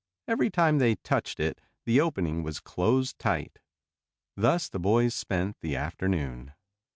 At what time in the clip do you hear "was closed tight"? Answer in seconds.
2.41-3.59